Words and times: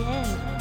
again. 0.00 0.51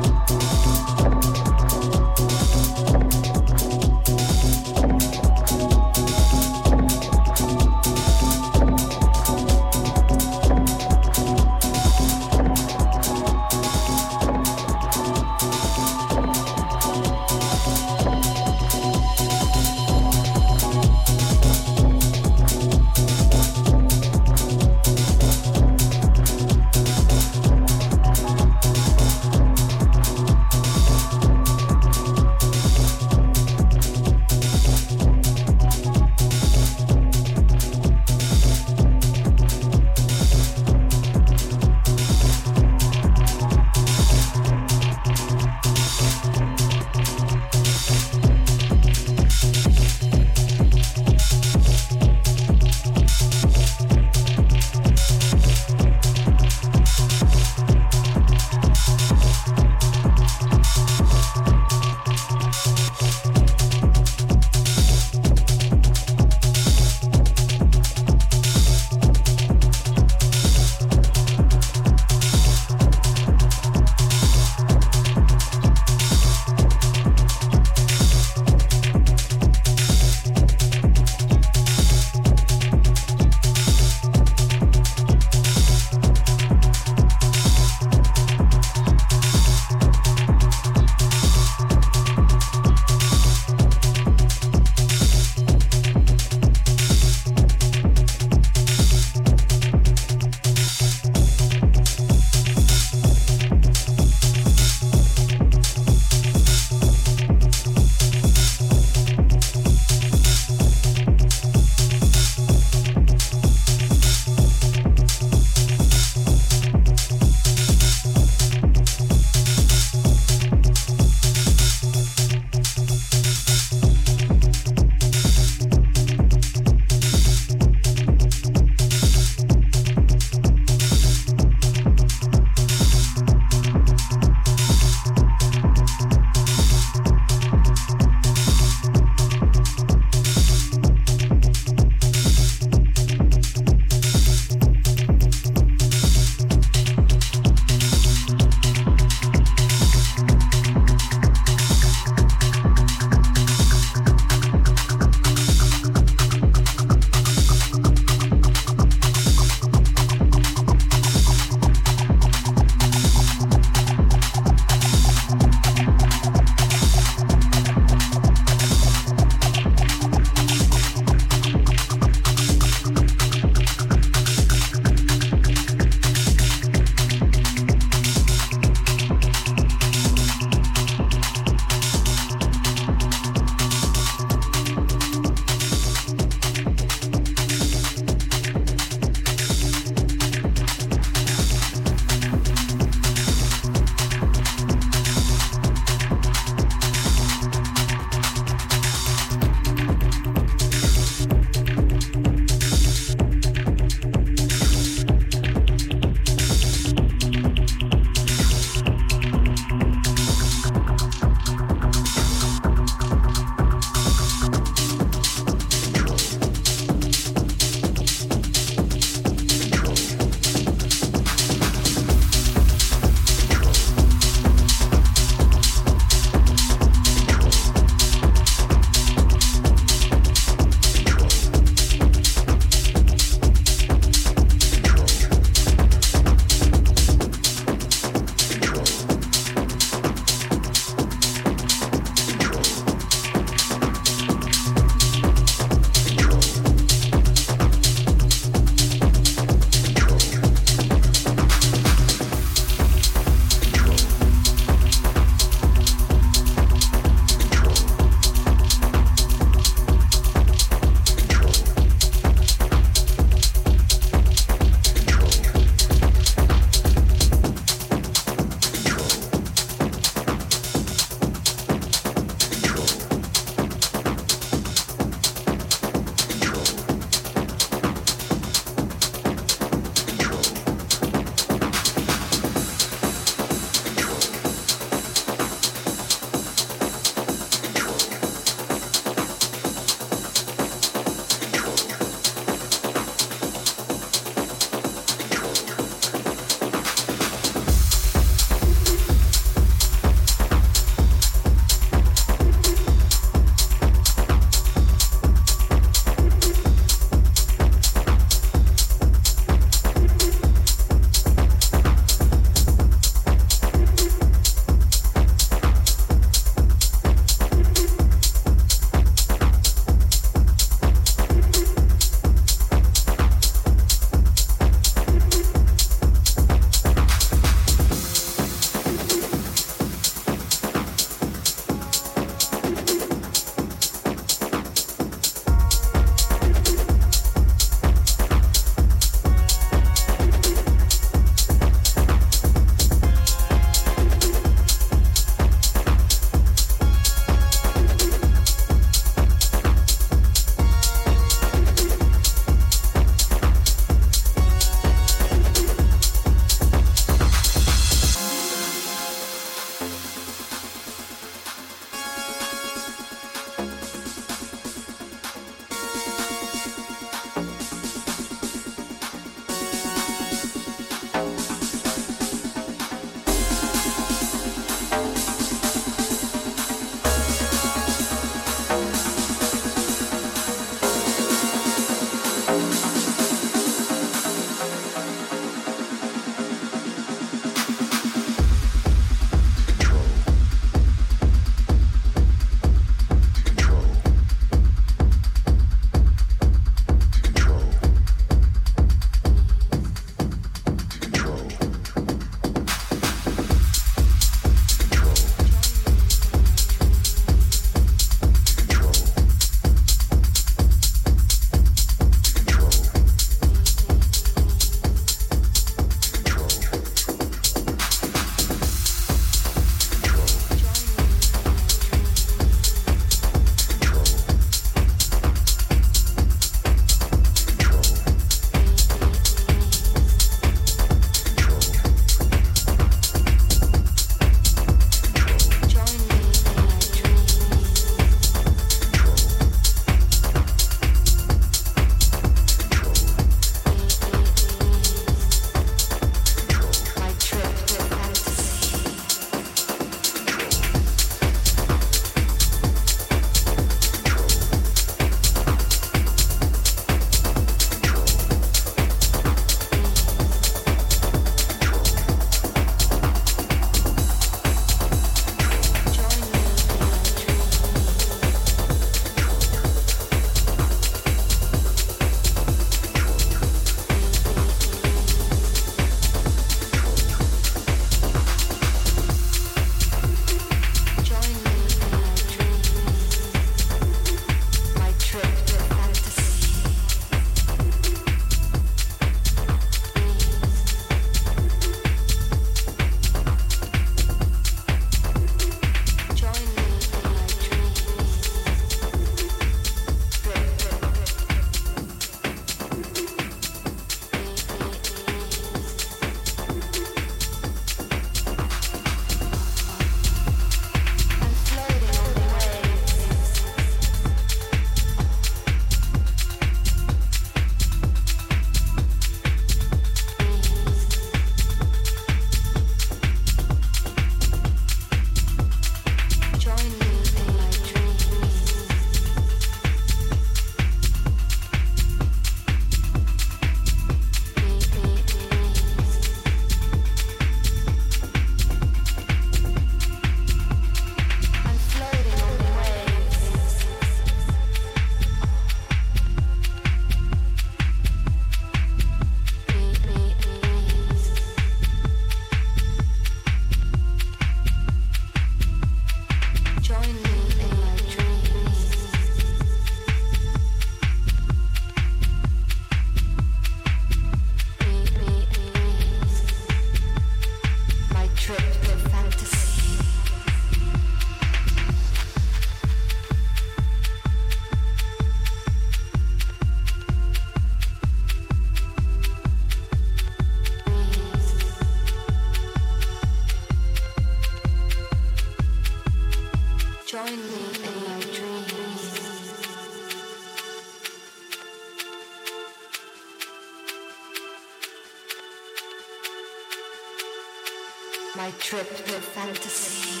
fantasy. 599.02 600.00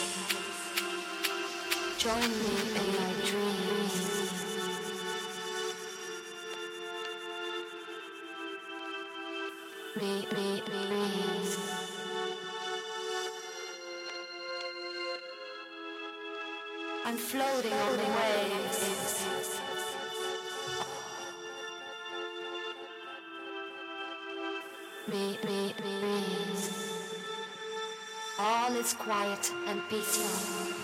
Join 1.98 2.20
me 2.20 2.52
in 2.62 2.86
my 2.96 3.12
dreams. 3.28 3.96
Me, 10.00 10.26
me, 10.34 10.62
me. 10.70 11.04
I'm 17.04 17.16
floating 17.16 17.72
on 17.72 17.96
the 17.96 18.08
waves. 18.18 18.82
Me, 25.08 25.38
me, 25.44 25.74
me. 25.84 25.91
Is 28.72 28.94
quiet 28.94 29.52
and 29.66 29.86
peaceful. 29.88 30.81